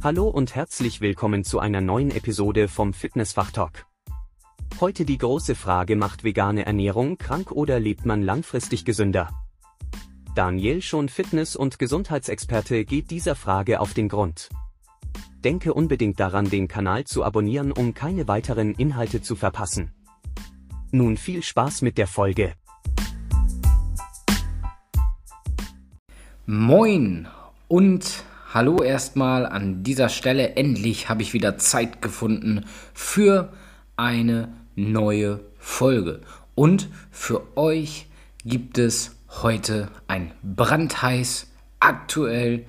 [0.00, 3.84] Hallo und herzlich willkommen zu einer neuen Episode vom Fitnessfachtalk.
[4.80, 9.28] Heute die große Frage, macht vegane Ernährung krank oder lebt man langfristig gesünder?
[10.36, 14.50] Daniel, schon Fitness- und Gesundheitsexperte, geht dieser Frage auf den Grund.
[15.42, 19.90] Denke unbedingt daran, den Kanal zu abonnieren, um keine weiteren Inhalte zu verpassen.
[20.92, 22.54] Nun viel Spaß mit der Folge.
[26.46, 27.26] Moin
[27.66, 30.56] und hallo erstmal an dieser Stelle.
[30.56, 33.52] Endlich habe ich wieder Zeit gefunden für
[33.96, 36.20] eine neue Folge.
[36.54, 38.06] Und für euch
[38.44, 41.48] gibt es heute ein brandheiß,
[41.80, 42.64] aktuell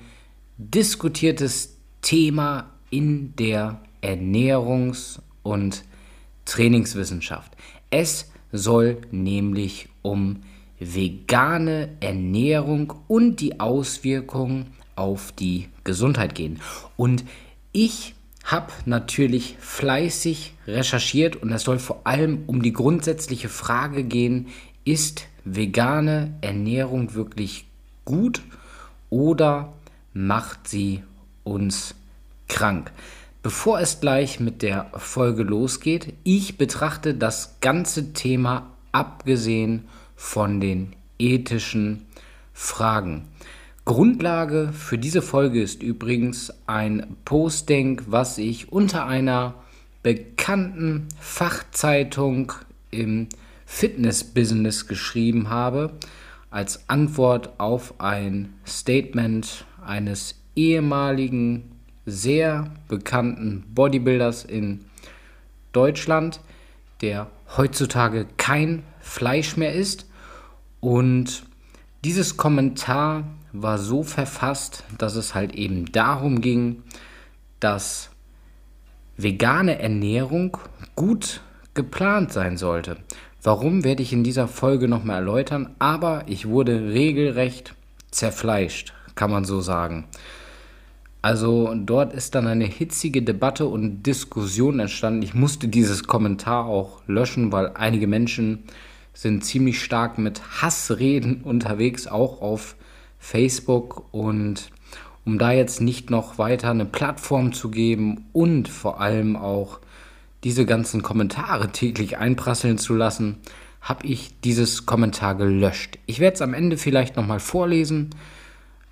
[0.58, 5.86] diskutiertes Thema in der Ernährungs- und
[6.46, 7.54] Trainingswissenschaft.
[7.90, 10.44] Es soll nämlich um
[10.80, 16.60] vegane Ernährung und die Auswirkungen auf die Gesundheit gehen.
[16.98, 17.24] Und
[17.72, 24.48] ich habe natürlich fleißig recherchiert und es soll vor allem um die grundsätzliche Frage gehen,
[24.86, 27.66] ist vegane Ernährung wirklich
[28.06, 28.42] gut
[29.10, 29.74] oder
[30.14, 31.04] macht sie
[31.44, 31.96] uns
[32.48, 32.92] krank?
[33.42, 40.94] Bevor es gleich mit der Folge losgeht, ich betrachte das ganze Thema abgesehen von den
[41.20, 42.06] ethischen
[42.54, 43.28] Fragen.
[43.90, 49.56] Grundlage für diese Folge ist übrigens ein Posting, was ich unter einer
[50.04, 52.54] bekannten Fachzeitung
[52.92, 53.30] im
[53.66, 55.94] Fitness-Business geschrieben habe,
[56.52, 61.72] als Antwort auf ein Statement eines ehemaligen,
[62.06, 64.86] sehr bekannten Bodybuilders in
[65.72, 66.42] Deutschland,
[67.02, 67.26] der
[67.58, 70.06] heutzutage kein Fleisch mehr isst.
[70.80, 71.42] Und
[72.04, 76.84] dieses Kommentar war so verfasst, dass es halt eben darum ging,
[77.60, 78.10] dass
[79.18, 80.58] vegane Ernährung
[80.96, 81.42] gut
[81.74, 82.98] geplant sein sollte.
[83.42, 87.74] Warum werde ich in dieser Folge nochmal erläutern, aber ich wurde regelrecht
[88.12, 90.06] zerfleischt, kann man so sagen.
[91.22, 95.22] Also dort ist dann eine hitzige Debatte und Diskussion entstanden.
[95.22, 98.64] Ich musste dieses Kommentar auch löschen, weil einige Menschen
[99.14, 102.76] sind ziemlich stark mit Hassreden unterwegs, auch auf
[103.20, 104.06] Facebook.
[104.12, 104.72] Und
[105.26, 109.80] um da jetzt nicht noch weiter eine Plattform zu geben und vor allem auch
[110.44, 113.38] diese ganzen Kommentare täglich einprasseln zu lassen,
[113.82, 116.00] habe ich dieses Kommentar gelöscht.
[116.06, 118.10] Ich werde es am Ende vielleicht nochmal vorlesen,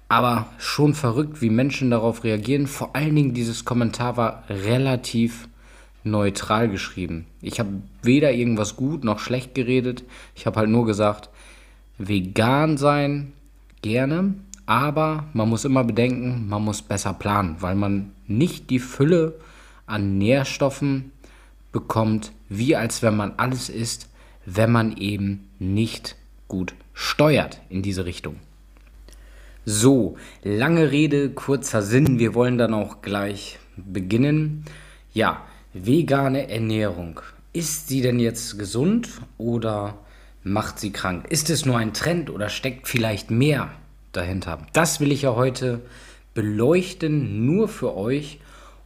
[0.09, 2.67] aber schon verrückt, wie Menschen darauf reagieren.
[2.67, 5.47] Vor allen Dingen dieses Kommentar war relativ
[6.03, 7.25] neutral geschrieben.
[7.41, 10.03] Ich habe weder irgendwas gut noch schlecht geredet.
[10.35, 11.29] Ich habe halt nur gesagt,
[11.97, 13.33] vegan sein
[13.87, 19.39] gerne, aber man muss immer bedenken, man muss besser planen, weil man nicht die Fülle
[19.85, 21.11] an Nährstoffen
[21.71, 24.09] bekommt, wie als wenn man alles isst,
[24.45, 26.15] wenn man eben nicht
[26.47, 28.37] gut steuert in diese Richtung.
[29.65, 32.19] So, lange Rede, kurzer Sinn.
[32.19, 34.63] Wir wollen dann auch gleich beginnen.
[35.13, 35.41] Ja,
[35.73, 37.19] Vegane Ernährung.
[37.51, 39.97] Ist sie denn jetzt gesund oder
[40.43, 41.25] macht sie krank?
[41.29, 43.71] Ist es nur ein Trend oder steckt vielleicht mehr
[44.11, 44.59] dahinter?
[44.73, 45.81] Das will ich ja heute
[46.33, 48.39] beleuchten, nur für euch.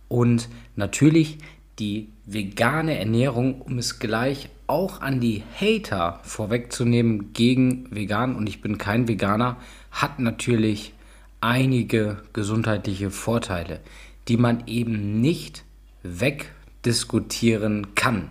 [0.07, 1.37] Und natürlich
[1.79, 8.35] die vegane Ernährung, um es gleich auch an die Hater vorwegzunehmen gegen vegan.
[8.35, 9.57] Und ich bin kein Veganer,
[9.91, 10.93] hat natürlich
[11.41, 13.79] einige gesundheitliche Vorteile,
[14.27, 15.63] die man eben nicht
[16.03, 16.53] weg
[16.85, 18.29] diskutieren kann.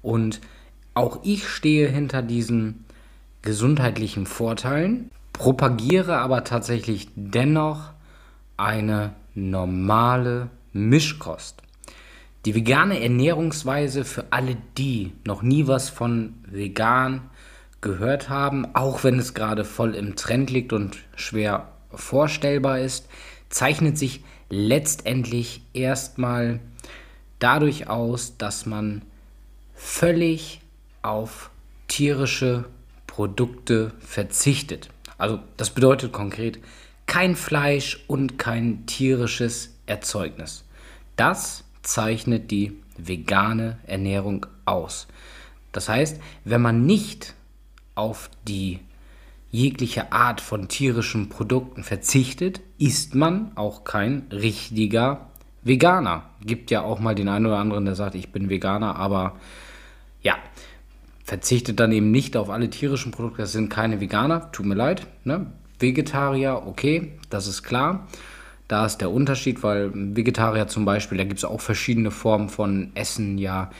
[0.00, 0.40] Und
[0.94, 2.84] auch ich stehe hinter diesen
[3.42, 7.90] gesundheitlichen Vorteilen, propagiere aber tatsächlich dennoch
[8.56, 11.62] eine normale Mischkost.
[12.44, 17.22] Die vegane Ernährungsweise für alle, die noch nie was von vegan
[17.80, 23.08] gehört haben, auch wenn es gerade voll im Trend liegt und schwer vorstellbar ist,
[23.48, 26.60] zeichnet sich letztendlich erstmal
[27.38, 29.02] dadurch aus, dass man
[29.74, 30.61] völlig
[31.02, 31.50] auf
[31.88, 32.64] tierische
[33.06, 34.88] Produkte verzichtet.
[35.18, 36.58] Also das bedeutet konkret
[37.06, 40.64] kein Fleisch und kein tierisches Erzeugnis.
[41.16, 45.08] Das zeichnet die vegane Ernährung aus.
[45.72, 47.34] Das heißt, wenn man nicht
[47.94, 48.80] auf die
[49.50, 55.28] jegliche Art von tierischen Produkten verzichtet, ist man auch kein richtiger
[55.62, 56.30] Veganer.
[56.40, 59.36] Gibt ja auch mal den einen oder anderen, der sagt, ich bin Veganer, aber
[60.22, 60.36] ja,
[61.24, 63.42] verzichtet dann eben nicht auf alle tierischen Produkte.
[63.42, 65.06] Das sind keine Veganer, tut mir leid.
[65.24, 65.46] Ne?
[65.78, 68.08] Vegetarier, okay, das ist klar.
[68.68, 72.90] Da ist der Unterschied, weil Vegetarier zum Beispiel, da gibt es auch verschiedene Formen von
[72.94, 73.70] Essen, ja,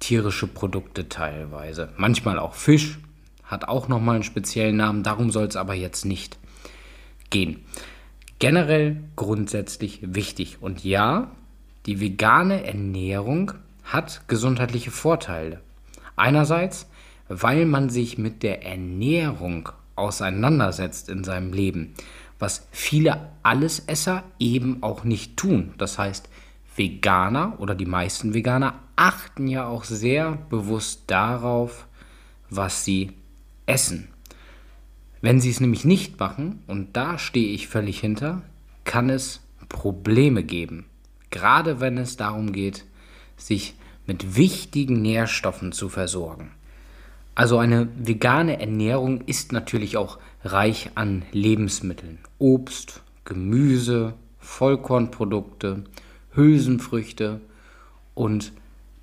[0.00, 1.90] tierische Produkte teilweise.
[1.96, 2.98] Manchmal auch Fisch,
[3.44, 6.38] hat auch nochmal einen speziellen Namen, darum soll es aber jetzt nicht
[7.30, 7.64] gehen.
[8.38, 10.58] Generell grundsätzlich wichtig.
[10.60, 11.30] Und ja,
[11.86, 13.52] die vegane Ernährung
[13.84, 15.60] hat gesundheitliche Vorteile.
[16.16, 16.88] Einerseits,
[17.30, 21.94] weil man sich mit der Ernährung auseinandersetzt in seinem Leben,
[22.40, 25.72] was viele Allesesser eben auch nicht tun.
[25.78, 26.28] Das heißt,
[26.74, 31.86] Veganer oder die meisten Veganer achten ja auch sehr bewusst darauf,
[32.48, 33.12] was sie
[33.66, 34.08] essen.
[35.20, 38.42] Wenn sie es nämlich nicht machen, und da stehe ich völlig hinter,
[38.84, 40.86] kann es Probleme geben.
[41.30, 42.84] Gerade wenn es darum geht,
[43.36, 43.74] sich
[44.06, 46.50] mit wichtigen Nährstoffen zu versorgen.
[47.34, 52.18] Also eine vegane Ernährung ist natürlich auch reich an Lebensmitteln.
[52.38, 55.84] Obst, Gemüse, Vollkornprodukte,
[56.32, 57.40] Hülsenfrüchte
[58.14, 58.52] und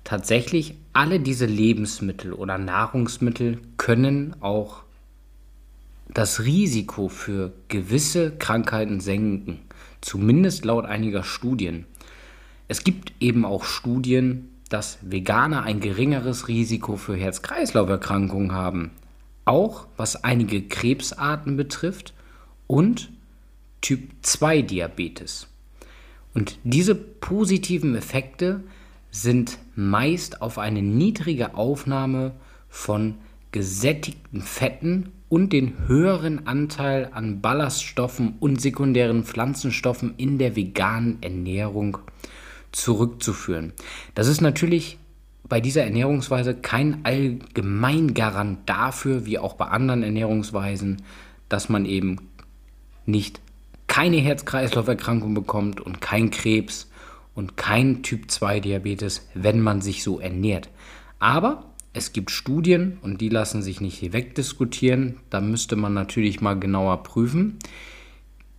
[0.04, 4.82] tatsächlich alle diese Lebensmittel oder Nahrungsmittel können auch
[6.08, 9.60] das Risiko für gewisse Krankheiten senken,
[10.00, 11.84] zumindest laut einiger Studien.
[12.66, 18.90] Es gibt eben auch Studien, dass Veganer ein geringeres Risiko für Herz-Kreislauf-Erkrankungen haben,
[19.44, 22.14] auch was einige Krebsarten betrifft
[22.66, 23.10] und
[23.80, 25.46] Typ 2 Diabetes.
[26.34, 28.62] Und diese positiven Effekte
[29.10, 32.32] sind meist auf eine niedrige Aufnahme
[32.68, 33.14] von
[33.52, 41.98] gesättigten Fetten und den höheren Anteil an Ballaststoffen und sekundären Pflanzenstoffen in der veganen Ernährung
[42.72, 43.72] zurückzuführen.
[44.14, 44.98] Das ist natürlich
[45.48, 51.02] bei dieser Ernährungsweise kein Allgemeingarant dafür, wie auch bei anderen Ernährungsweisen,
[51.48, 52.18] dass man eben
[53.06, 53.40] nicht
[53.86, 56.90] keine Herz-Kreislauf-Erkrankung bekommt und kein Krebs
[57.34, 60.68] und kein Typ-2-Diabetes, wenn man sich so ernährt.
[61.18, 65.16] Aber es gibt Studien und die lassen sich nicht wegdiskutieren.
[65.30, 67.58] Da müsste man natürlich mal genauer prüfen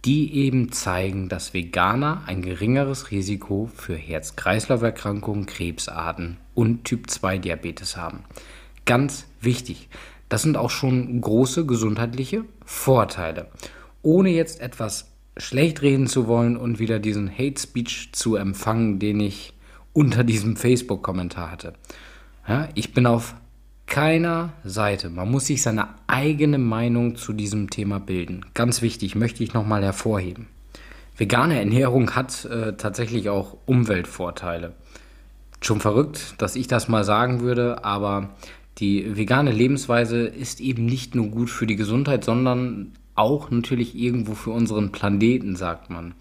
[0.06, 8.24] die eben zeigen, dass Veganer ein geringeres Risiko für Herz-Kreislauf-Erkrankungen, Krebsarten und Typ-2-Diabetes haben.
[8.86, 9.90] Ganz wichtig.
[10.30, 13.50] Das sind auch schon große gesundheitliche Vorteile.
[14.02, 19.20] Ohne jetzt etwas schlecht reden zu wollen und wieder diesen Hate Speech zu empfangen, den
[19.20, 19.54] ich
[19.94, 21.74] unter diesem Facebook-Kommentar hatte.
[22.48, 23.36] Ja, ich bin auf
[23.90, 25.10] keiner Seite.
[25.10, 28.46] Man muss sich seine eigene Meinung zu diesem Thema bilden.
[28.54, 30.48] Ganz wichtig, möchte ich nochmal hervorheben.
[31.18, 34.74] Vegane Ernährung hat äh, tatsächlich auch Umweltvorteile.
[35.60, 38.30] Schon verrückt, dass ich das mal sagen würde, aber
[38.78, 44.36] die vegane Lebensweise ist eben nicht nur gut für die Gesundheit, sondern auch natürlich irgendwo
[44.36, 46.14] für unseren Planeten, sagt man.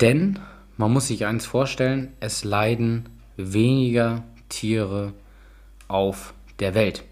[0.00, 0.40] Denn
[0.76, 5.12] man muss sich eins vorstellen, es leiden weniger Tiere
[5.86, 7.04] auf der Welt.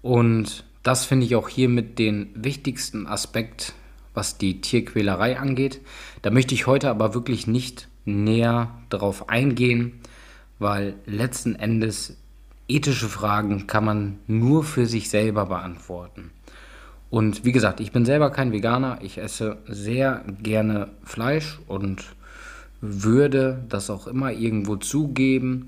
[0.00, 3.74] Und das finde ich auch hier mit den wichtigsten Aspekt,
[4.14, 5.80] was die Tierquälerei angeht.
[6.22, 10.00] Da möchte ich heute aber wirklich nicht näher darauf eingehen,
[10.58, 12.16] weil letzten Endes
[12.68, 16.30] ethische Fragen kann man nur für sich selber beantworten.
[17.10, 22.04] Und wie gesagt, ich bin selber kein Veganer, ich esse sehr gerne Fleisch und
[22.80, 25.66] würde das auch immer irgendwo zugeben.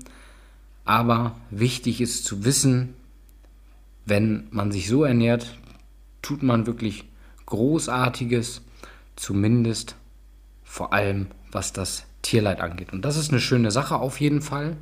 [0.85, 2.93] Aber wichtig ist zu wissen,
[4.05, 5.57] wenn man sich so ernährt,
[6.21, 7.05] tut man wirklich
[7.45, 8.61] Großartiges,
[9.15, 9.95] zumindest
[10.63, 12.93] vor allem was das Tierleid angeht.
[12.93, 14.77] Und das ist eine schöne Sache auf jeden Fall.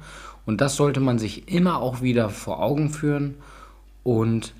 [0.45, 3.35] Und das sollte man sich immer auch wieder vor Augen führen.
[4.03, 4.53] Und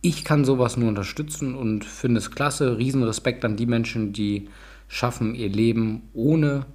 [0.00, 2.78] ich kann sowas nur unterstützen und finde es klasse.
[2.78, 4.48] Riesenrespekt an die Menschen, die
[4.86, 6.66] schaffen, ihr Leben ohne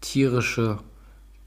[0.00, 0.78] tierische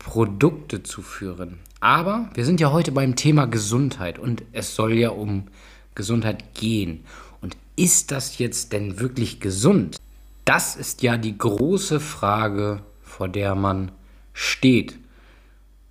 [0.01, 1.59] Produkte zu führen.
[1.79, 5.47] Aber wir sind ja heute beim Thema Gesundheit und es soll ja um
[5.93, 7.05] Gesundheit gehen.
[7.39, 9.97] Und ist das jetzt denn wirklich gesund?
[10.43, 13.91] Das ist ja die große Frage, vor der man
[14.33, 14.97] steht.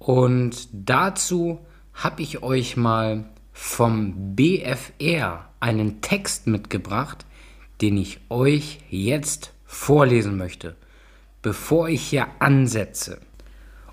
[0.01, 1.61] Und dazu
[1.95, 7.27] habe ich euch mal vom BFR einen Text mitgebracht,
[7.81, 10.75] den ich euch jetzt vorlesen möchte,
[11.43, 13.21] bevor ich hier ansetze.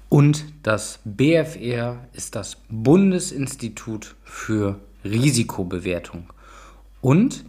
[0.10, 6.32] Und das BFR ist das Bundesinstitut für Risikobewertung.
[7.02, 7.46] Und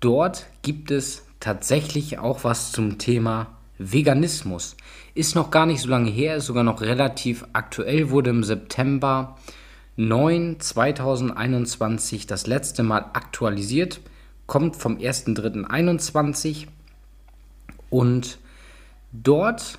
[0.00, 4.76] dort gibt es tatsächlich auch was zum Thema Veganismus.
[5.14, 9.36] Ist noch gar nicht so lange her, ist sogar noch relativ aktuell, wurde im September
[9.96, 14.00] 9 2021 das letzte Mal aktualisiert,
[14.46, 16.66] kommt vom 1.3.21
[17.90, 18.38] und
[19.12, 19.78] Dort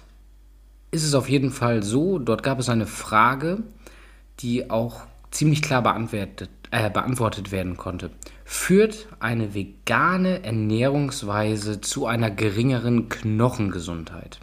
[0.92, 3.64] ist es auf jeden Fall so, dort gab es eine Frage,
[4.40, 8.10] die auch ziemlich klar beantwortet, äh, beantwortet werden konnte.
[8.46, 14.40] Führt eine vegane Ernährungsweise zu einer geringeren Knochengesundheit?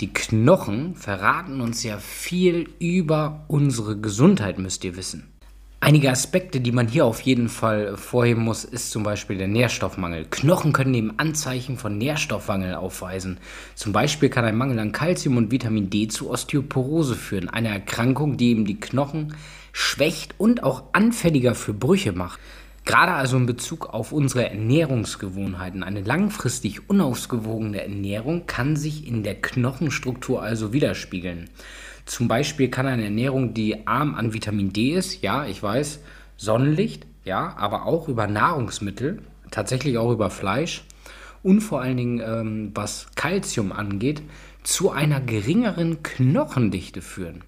[0.00, 5.32] Die Knochen verraten uns ja viel über unsere Gesundheit, müsst ihr wissen.
[5.86, 10.26] Einige Aspekte, die man hier auf jeden Fall vorheben muss, ist zum Beispiel der Nährstoffmangel.
[10.28, 13.38] Knochen können eben Anzeichen von Nährstoffmangel aufweisen.
[13.76, 18.36] Zum Beispiel kann ein Mangel an Kalzium und Vitamin D zu Osteoporose führen, eine Erkrankung,
[18.36, 19.36] die eben die Knochen
[19.70, 22.40] schwächt und auch anfälliger für Brüche macht.
[22.84, 25.84] Gerade also in Bezug auf unsere Ernährungsgewohnheiten.
[25.84, 31.48] Eine langfristig unausgewogene Ernährung kann sich in der Knochenstruktur also widerspiegeln.
[32.06, 36.00] Zum Beispiel kann eine Ernährung, die arm an Vitamin D ist, ja, ich weiß,
[36.36, 40.84] Sonnenlicht, ja, aber auch über Nahrungsmittel, tatsächlich auch über Fleisch
[41.42, 44.22] und vor allen Dingen, ähm, was Kalzium angeht,
[44.62, 47.42] zu einer geringeren Knochendichte führen.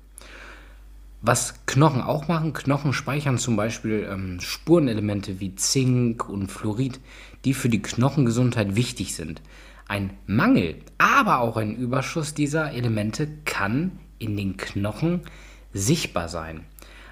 [1.21, 7.01] Was Knochen auch machen, Knochen speichern zum Beispiel ähm, Spurenelemente wie Zink und Fluorid,
[7.45, 9.41] die für die Knochengesundheit wichtig sind.
[9.87, 15.23] Ein Mangel, aber auch ein Überschuss dieser Elemente kann in den Knochen
[15.73, 16.65] sichtbar sein.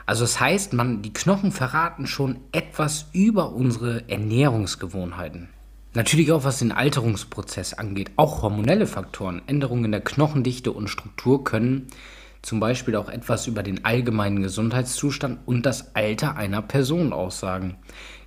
[0.07, 5.49] Also das heißt, man, die Knochen verraten schon etwas über unsere Ernährungsgewohnheiten.
[5.95, 8.11] Natürlich auch was den Alterungsprozess angeht.
[8.17, 11.89] Auch hormonelle Faktoren, Änderungen in der Knochendichte und Struktur können
[12.43, 17.77] zum Beispiel auch etwas über den allgemeinen Gesundheitszustand und das Alter einer Person aussagen.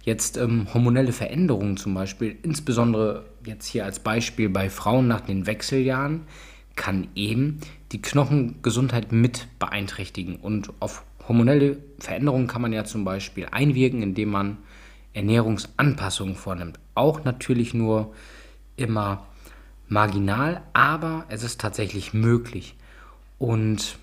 [0.03, 5.45] Jetzt ähm, hormonelle Veränderungen zum Beispiel, insbesondere jetzt hier als Beispiel bei Frauen nach den
[5.45, 6.21] Wechseljahren,
[6.79, 7.59] kann eben
[7.91, 10.37] die Knochengesundheit mit beeinträchtigen.
[10.37, 14.57] Und auf hormonelle Veränderungen kann man ja zum Beispiel einwirken, indem man
[15.13, 16.79] Ernährungsanpassungen vornimmt.
[16.95, 18.13] Auch natürlich nur
[18.77, 19.25] immer
[19.89, 22.75] marginal, aber es ist tatsächlich möglich.
[23.37, 23.97] Und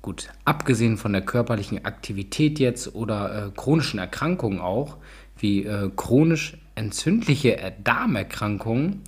[0.00, 4.96] Gut, abgesehen von der körperlichen Aktivität jetzt oder äh, chronischen Erkrankungen auch,
[5.36, 9.02] wie äh, chronisch entzündliche Darmerkrankungen,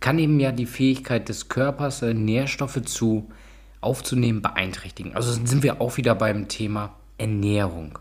[0.00, 3.28] kann eben ja die Fähigkeit des Körpers, äh, Nährstoffe zu
[3.80, 5.14] aufzunehmen, beeinträchtigen.
[5.14, 7.98] Also sind wir auch wieder beim Thema Ernährung.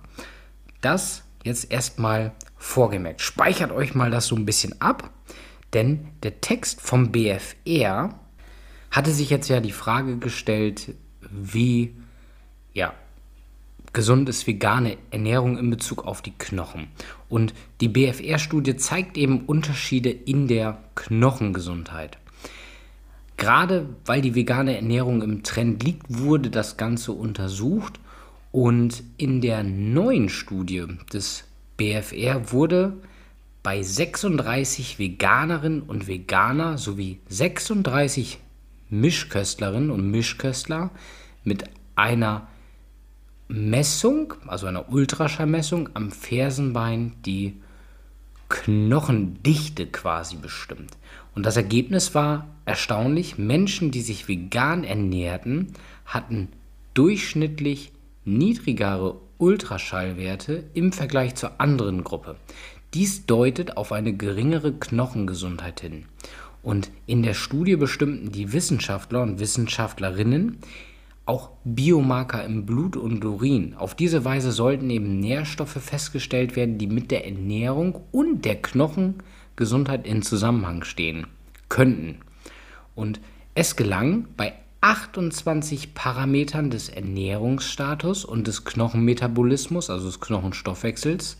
[0.81, 3.21] Das jetzt erstmal vorgemerkt.
[3.21, 5.09] Speichert euch mal das so ein bisschen ab,
[5.73, 8.19] denn der Text vom BFR
[8.91, 10.95] hatte sich jetzt ja die Frage gestellt,
[11.29, 11.95] wie
[12.73, 12.93] ja,
[13.97, 16.87] gesund ist vegane Ernährung in Bezug auf die Knochen.
[17.29, 22.19] Und die BFR-Studie zeigt eben Unterschiede in der Knochengesundheit.
[23.37, 27.99] Gerade weil die vegane Ernährung im Trend liegt, wurde das Ganze untersucht
[28.51, 31.45] und in der neuen Studie des
[31.77, 32.97] BFR wurde
[33.63, 38.37] bei 36 Veganerinnen und Veganer sowie 36
[38.91, 40.91] Mischköstlerinnen und Mischköstler
[41.43, 41.63] mit
[41.95, 42.47] einer
[43.47, 47.53] Messung, also einer Ultraschallmessung am Fersenbein die
[48.49, 50.97] Knochendichte quasi bestimmt.
[51.35, 53.37] Und das Ergebnis war erstaunlich.
[53.37, 55.73] Menschen, die sich vegan ernährten,
[56.05, 56.49] hatten
[56.93, 57.91] durchschnittlich
[58.25, 62.35] niedrigere Ultraschallwerte im Vergleich zur anderen Gruppe.
[62.93, 66.05] Dies deutet auf eine geringere Knochengesundheit hin.
[66.63, 70.57] Und in der Studie bestimmten die Wissenschaftler und Wissenschaftlerinnen
[71.27, 73.75] auch Biomarker im Blut und Urin.
[73.75, 80.07] Auf diese Weise sollten eben Nährstoffe festgestellt werden, die mit der Ernährung und der Knochengesundheit
[80.07, 81.27] in Zusammenhang stehen
[81.69, 82.19] könnten.
[82.95, 83.19] Und
[83.55, 91.37] es gelang bei 28 Parametern des Ernährungsstatus und des Knochenmetabolismus, also des Knochenstoffwechsels,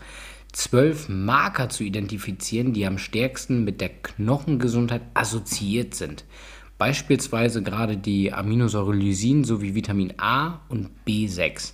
[0.51, 6.25] zwölf Marker zu identifizieren, die am stärksten mit der Knochengesundheit assoziiert sind.
[6.77, 11.73] Beispielsweise gerade die Aminosäure Lysin sowie Vitamin A und B6.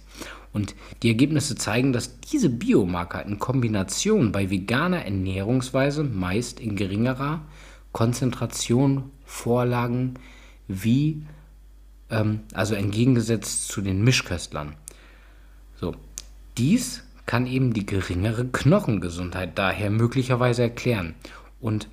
[0.54, 7.42] Und die Ergebnisse zeigen, dass diese Biomarker in Kombination bei veganer Ernährungsweise meist in geringerer
[7.92, 10.14] Konzentration vorlagen,
[10.68, 11.24] wie
[12.10, 14.76] ähm, also entgegengesetzt zu den Mischköstlern.
[15.76, 15.96] So,
[16.58, 21.16] dies kann eben die geringere Knochengesundheit daher möglicherweise erklären.
[21.60, 21.88] Und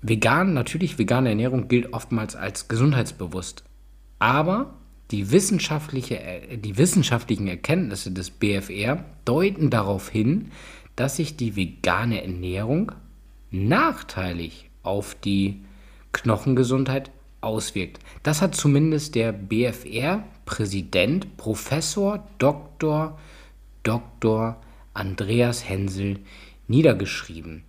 [0.00, 3.64] Vegan, natürlich, vegane Ernährung gilt oftmals als gesundheitsbewusst.
[4.18, 4.74] Aber
[5.10, 10.50] die, wissenschaftliche, äh, die wissenschaftlichen Erkenntnisse des BFR deuten darauf hin,
[10.96, 12.92] dass sich die vegane Ernährung
[13.50, 15.62] nachteilig auf die
[16.12, 18.00] Knochengesundheit auswirkt.
[18.22, 23.18] Das hat zumindest der BFR-Präsident Professor Dr.
[23.82, 24.60] Dr.
[24.92, 26.18] Andreas Hensel
[26.66, 27.62] niedergeschrieben.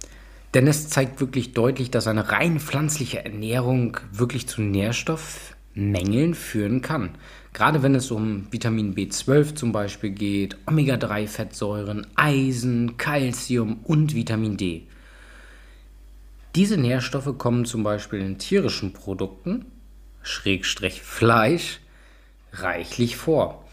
[0.54, 7.10] Denn es zeigt wirklich deutlich, dass eine rein pflanzliche Ernährung wirklich zu Nährstoffmängeln führen kann.
[7.52, 14.88] Gerade wenn es um Vitamin B12 zum Beispiel geht, Omega-3-Fettsäuren, Eisen, Calcium und Vitamin D.
[16.54, 19.66] Diese Nährstoffe kommen zum Beispiel in tierischen Produkten,
[20.22, 21.80] Schrägstrich Fleisch,
[22.52, 23.64] reichlich vor.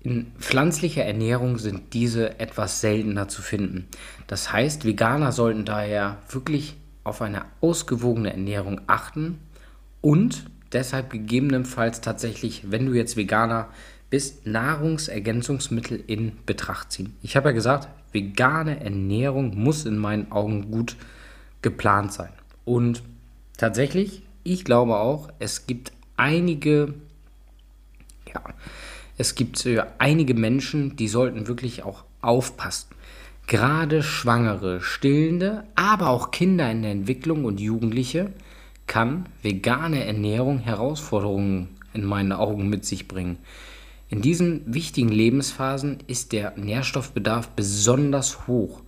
[0.00, 3.88] In pflanzlicher Ernährung sind diese etwas seltener zu finden.
[4.26, 9.38] Das heißt, Veganer sollten daher wirklich auf eine ausgewogene Ernährung achten
[10.02, 13.68] und deshalb gegebenenfalls tatsächlich, wenn du jetzt Veganer
[14.10, 17.16] bist, Nahrungsergänzungsmittel in Betracht ziehen.
[17.22, 20.96] Ich habe ja gesagt, vegane Ernährung muss in meinen Augen gut
[21.62, 22.32] geplant sein.
[22.64, 23.02] Und
[23.56, 26.94] tatsächlich, ich glaube auch, es gibt einige,
[28.32, 28.42] ja,
[29.18, 32.88] es gibt äh, einige Menschen, die sollten wirklich auch aufpassen.
[33.46, 38.32] Gerade Schwangere, Stillende, aber auch Kinder in der Entwicklung und Jugendliche
[38.86, 43.38] kann vegane Ernährung Herausforderungen in meinen Augen mit sich bringen.
[44.08, 48.82] In diesen wichtigen Lebensphasen ist der Nährstoffbedarf besonders hoch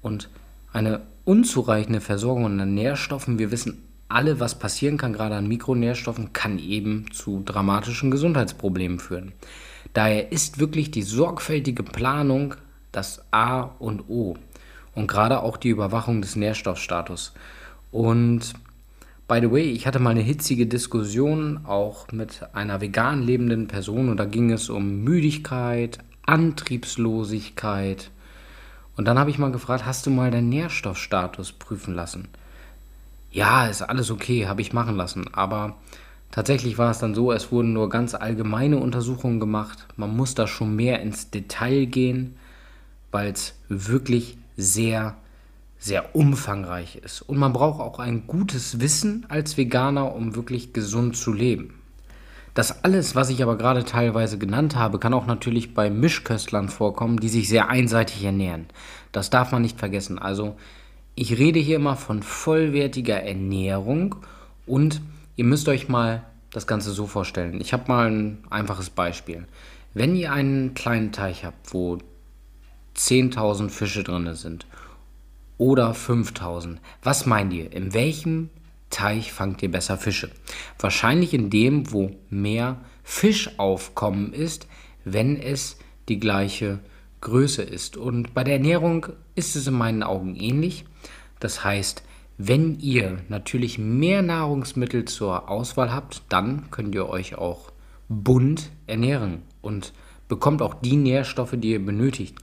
[0.00, 0.30] und
[0.72, 6.58] eine unzureichende Versorgung an Nährstoffen, wir wissen alle, was passieren kann, gerade an Mikronährstoffen, kann
[6.58, 9.32] eben zu dramatischen Gesundheitsproblemen führen.
[9.92, 12.54] Daher ist wirklich die sorgfältige Planung
[12.92, 14.36] das A und O
[14.94, 17.34] und gerade auch die Überwachung des Nährstoffstatus.
[17.90, 18.54] Und
[19.26, 24.08] by the way, ich hatte mal eine hitzige Diskussion auch mit einer vegan lebenden Person
[24.08, 28.10] und da ging es um Müdigkeit, Antriebslosigkeit,
[28.96, 32.28] und dann habe ich mal gefragt, hast du mal deinen Nährstoffstatus prüfen lassen?
[33.30, 35.26] Ja, ist alles okay, habe ich machen lassen.
[35.34, 35.76] Aber
[36.30, 39.86] tatsächlich war es dann so, es wurden nur ganz allgemeine Untersuchungen gemacht.
[39.96, 42.36] Man muss da schon mehr ins Detail gehen,
[43.10, 45.16] weil es wirklich sehr,
[45.78, 47.20] sehr umfangreich ist.
[47.20, 51.74] Und man braucht auch ein gutes Wissen als Veganer, um wirklich gesund zu leben.
[52.56, 57.20] Das alles, was ich aber gerade teilweise genannt habe, kann auch natürlich bei Mischköstlern vorkommen,
[57.20, 58.64] die sich sehr einseitig ernähren.
[59.12, 60.18] Das darf man nicht vergessen.
[60.18, 60.56] Also
[61.14, 64.16] ich rede hier immer von vollwertiger Ernährung
[64.64, 65.02] und
[65.36, 67.60] ihr müsst euch mal das Ganze so vorstellen.
[67.60, 69.44] Ich habe mal ein einfaches Beispiel.
[69.92, 71.98] Wenn ihr einen kleinen Teich habt, wo
[72.96, 74.66] 10.000 Fische drin sind
[75.58, 77.70] oder 5.000, was meint ihr?
[77.70, 78.48] In welchem
[78.96, 80.30] Teich fangt ihr besser Fische.
[80.78, 84.68] Wahrscheinlich in dem, wo mehr Fischaufkommen ist,
[85.04, 85.76] wenn es
[86.08, 86.78] die gleiche
[87.20, 87.98] Größe ist.
[87.98, 90.86] Und bei der Ernährung ist es in meinen Augen ähnlich.
[91.40, 92.04] Das heißt,
[92.38, 97.72] wenn ihr natürlich mehr Nahrungsmittel zur Auswahl habt, dann könnt ihr euch auch
[98.08, 99.92] bunt ernähren und
[100.26, 102.38] bekommt auch die Nährstoffe, die ihr benötigt.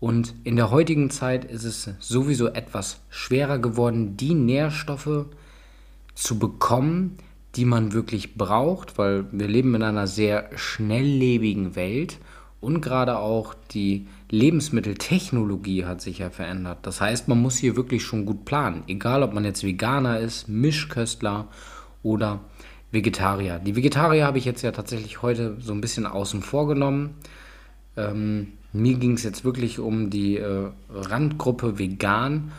[0.00, 5.26] Und in der heutigen Zeit ist es sowieso etwas schwerer geworden, die Nährstoffe
[6.14, 7.18] zu bekommen,
[7.56, 12.18] die man wirklich braucht, weil wir leben in einer sehr schnelllebigen Welt
[12.60, 16.78] und gerade auch die Lebensmitteltechnologie hat sich ja verändert.
[16.82, 20.48] Das heißt, man muss hier wirklich schon gut planen, egal ob man jetzt Veganer ist,
[20.48, 21.48] Mischköstler
[22.02, 22.40] oder
[22.90, 23.58] Vegetarier.
[23.58, 27.16] Die Vegetarier habe ich jetzt ja tatsächlich heute so ein bisschen außen vor genommen.
[27.96, 32.50] Ähm, mir ging es jetzt wirklich um die äh, Randgruppe vegan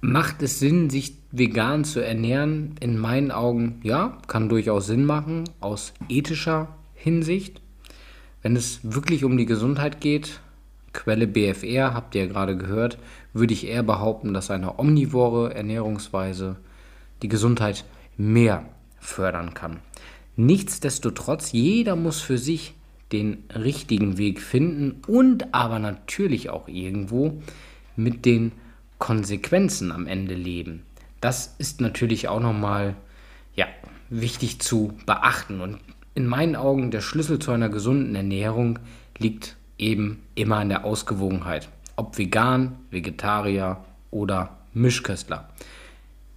[0.00, 2.74] Macht es Sinn, sich vegan zu ernähren?
[2.80, 7.60] In meinen Augen ja, kann durchaus Sinn machen, aus ethischer Hinsicht.
[8.42, 10.40] Wenn es wirklich um die Gesundheit geht,
[10.96, 12.96] Quelle BFR, habt ihr ja gerade gehört,
[13.34, 16.56] würde ich eher behaupten, dass eine omnivore Ernährungsweise
[17.22, 17.84] die Gesundheit
[18.16, 18.64] mehr
[18.98, 19.80] fördern kann.
[20.36, 22.74] Nichtsdestotrotz, jeder muss für sich
[23.12, 27.42] den richtigen Weg finden und aber natürlich auch irgendwo
[27.94, 28.52] mit den
[28.98, 30.82] Konsequenzen am Ende leben.
[31.20, 32.94] Das ist natürlich auch nochmal
[33.54, 33.66] ja,
[34.10, 35.60] wichtig zu beachten.
[35.60, 35.78] Und
[36.14, 38.78] in meinen Augen der Schlüssel zu einer gesunden Ernährung
[39.18, 41.68] liegt eben immer in der Ausgewogenheit.
[41.96, 45.48] Ob vegan, Vegetarier oder Mischköstler.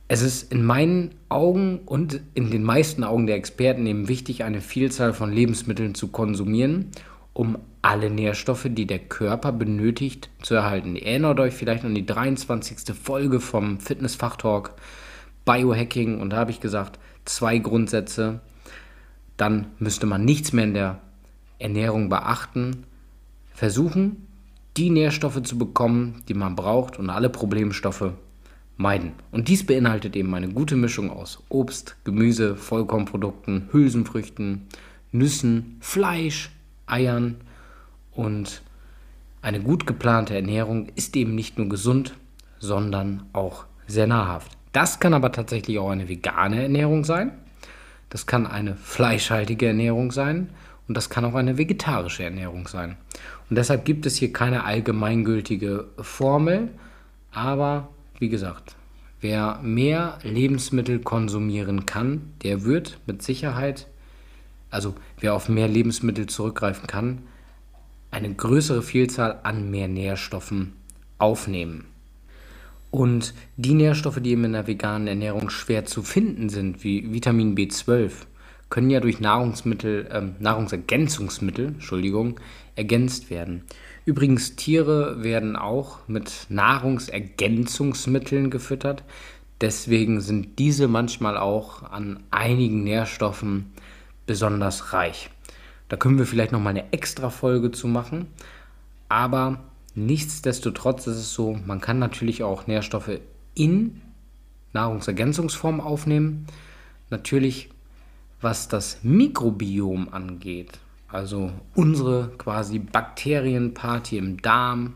[0.08, 4.60] Es ist in meinen Augen und in den meisten Augen der Experten eben wichtig, eine
[4.60, 6.88] Vielzahl von Lebensmitteln zu konsumieren,
[7.34, 10.96] um alle Nährstoffe, die der Körper benötigt, zu erhalten.
[10.96, 12.96] Ihr erinnert euch vielleicht an die 23.
[12.96, 14.74] Folge vom Fitnessfachtalk
[15.46, 18.42] Biohacking und da habe ich gesagt, zwei Grundsätze.
[19.38, 21.00] Dann müsste man nichts mehr in der
[21.60, 22.84] Ernährung beachten.
[23.54, 24.28] Versuchen,
[24.78, 28.12] die Nährstoffe zu bekommen, die man braucht und alle Problemstoffe
[28.78, 29.12] meiden.
[29.32, 34.68] Und dies beinhaltet eben eine gute Mischung aus Obst, Gemüse, Vollkornprodukten, Hülsenfrüchten,
[35.12, 36.52] Nüssen, Fleisch,
[36.92, 37.38] Eiern
[38.12, 38.62] und
[39.42, 42.16] eine gut geplante Ernährung ist eben nicht nur gesund,
[42.60, 44.58] sondern auch sehr nahrhaft.
[44.74, 47.32] Das kann aber tatsächlich auch eine vegane Ernährung sein.
[48.10, 50.50] Das kann eine fleischhaltige Ernährung sein
[50.88, 52.98] und das kann auch eine vegetarische Ernährung sein.
[53.50, 56.70] Und deshalb gibt es hier keine allgemeingültige Formel,
[57.32, 58.76] aber wie gesagt,
[59.22, 63.88] wer mehr Lebensmittel konsumieren kann, der wird mit Sicherheit,
[64.70, 67.24] also wer auf mehr Lebensmittel zurückgreifen kann,
[68.12, 70.74] eine größere Vielzahl an mehr Nährstoffen
[71.18, 71.86] aufnehmen.
[72.92, 77.56] Und die Nährstoffe, die eben in der veganen Ernährung schwer zu finden sind, wie Vitamin
[77.56, 78.12] B12,
[78.70, 82.40] können ja durch Nahrungsmittel, äh, Nahrungsergänzungsmittel, Entschuldigung,
[82.76, 83.64] ergänzt werden.
[84.06, 89.04] Übrigens, Tiere werden auch mit Nahrungsergänzungsmitteln gefüttert.
[89.62, 93.72] Deswegen sind diese manchmal auch an einigen Nährstoffen
[94.30, 95.32] besonders reich.
[95.88, 98.28] Da können wir vielleicht noch mal eine extra Folge zu machen.
[99.08, 99.64] Aber
[99.96, 103.22] nichtsdestotrotz ist es so, man kann natürlich auch Nährstoffe
[103.56, 104.02] in
[104.74, 106.46] Nahrungsergänzungsform aufnehmen.
[107.10, 107.70] Natürlich,
[108.40, 114.94] was das Mikrobiom angeht, also unsere quasi Bakterienparty im Darm,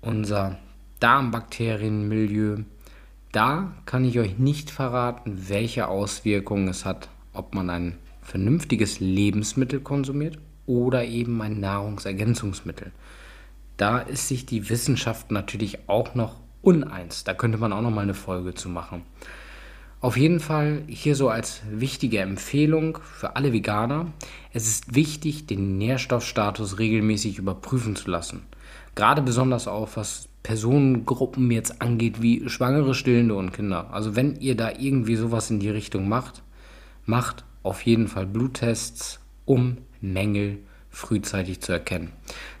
[0.00, 0.58] unser
[1.00, 2.58] Darmbakterienmilieu.
[3.32, 9.80] Da kann ich euch nicht verraten, welche Auswirkungen es hat, ob man ein vernünftiges Lebensmittel
[9.80, 12.92] konsumiert oder eben ein Nahrungsergänzungsmittel.
[13.78, 17.24] Da ist sich die Wissenschaft natürlich auch noch uneins.
[17.24, 19.02] Da könnte man auch noch mal eine Folge zu machen.
[20.00, 24.12] Auf jeden Fall hier so als wichtige Empfehlung für alle Veganer.
[24.52, 28.42] Es ist wichtig, den Nährstoffstatus regelmäßig überprüfen zu lassen.
[28.94, 33.92] Gerade besonders auch was Personengruppen jetzt angeht, wie Schwangere, Stillende und Kinder.
[33.92, 36.42] Also wenn ihr da irgendwie sowas in die Richtung macht,
[37.06, 40.58] macht auf jeden Fall Bluttests, um Mängel
[40.90, 42.12] frühzeitig zu erkennen.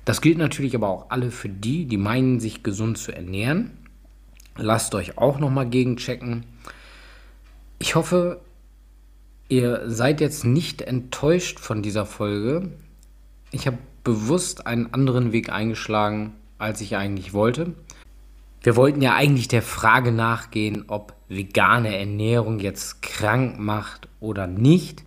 [0.04, 3.72] Das gilt natürlich aber auch alle für die, die meinen, sich gesund zu ernähren.
[4.56, 6.44] Lasst euch auch nochmal gegenchecken
[7.78, 8.40] ich hoffe,
[9.48, 12.70] ihr seid jetzt nicht enttäuscht von dieser Folge.
[13.50, 17.74] Ich habe bewusst einen anderen Weg eingeschlagen, als ich eigentlich wollte.
[18.62, 25.04] Wir wollten ja eigentlich der Frage nachgehen, ob vegane Ernährung jetzt krank macht oder nicht.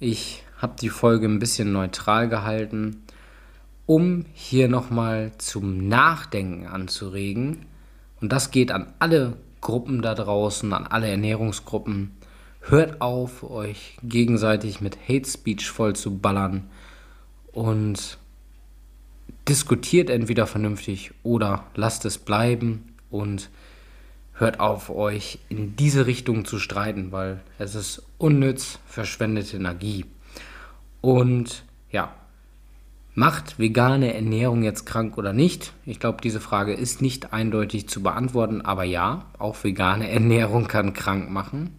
[0.00, 3.04] Ich habe die Folge ein bisschen neutral gehalten,
[3.86, 7.66] um hier nochmal zum Nachdenken anzuregen.
[8.20, 12.12] Und das geht an alle Gruppen da draußen, an alle Ernährungsgruppen.
[12.60, 16.64] Hört auf, euch gegenseitig mit Hate Speech voll zu ballern
[17.52, 18.18] und
[19.48, 23.50] diskutiert entweder vernünftig oder lasst es bleiben und
[24.34, 30.06] hört auf, euch in diese Richtung zu streiten, weil es ist unnütz, verschwendete Energie.
[31.00, 32.12] Und ja,
[33.16, 35.72] Macht vegane Ernährung jetzt krank oder nicht?
[35.86, 40.94] Ich glaube, diese Frage ist nicht eindeutig zu beantworten, aber ja, auch vegane Ernährung kann
[40.94, 41.78] krank machen.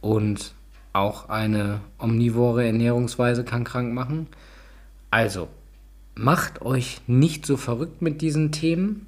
[0.00, 0.54] Und
[0.92, 4.26] auch eine omnivore Ernährungsweise kann krank machen.
[5.12, 5.48] Also,
[6.14, 9.06] macht euch nicht so verrückt mit diesen Themen.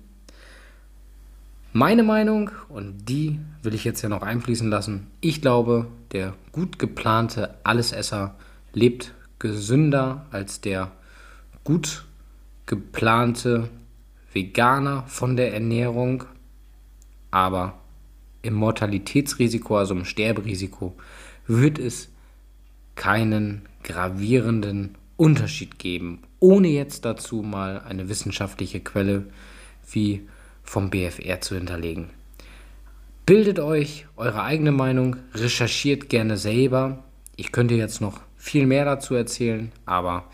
[1.72, 6.78] Meine Meinung, und die will ich jetzt ja noch einfließen lassen, ich glaube, der gut
[6.78, 8.34] geplante Allesesser
[8.72, 10.92] lebt gesünder als der
[11.64, 12.04] gut
[12.64, 13.68] geplante
[14.32, 16.24] Veganer von der Ernährung,
[17.30, 17.78] aber
[18.42, 20.96] im Mortalitätsrisiko, also im Sterberisiko,
[21.46, 22.08] wird es
[22.94, 29.24] keinen gravierenden Unterschied geben, ohne jetzt dazu mal eine wissenschaftliche Quelle
[29.90, 30.22] wie
[30.62, 32.10] vom BFR zu hinterlegen.
[33.24, 37.02] Bildet euch eure eigene Meinung, recherchiert gerne selber.
[37.36, 40.24] Ich könnte jetzt noch viel mehr dazu erzählen, aber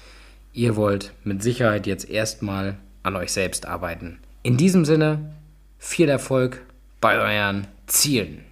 [0.52, 4.18] ihr wollt mit Sicherheit jetzt erstmal an euch selbst arbeiten.
[4.42, 5.32] In diesem Sinne,
[5.78, 6.62] viel Erfolg
[7.00, 8.44] bei euren Zielen.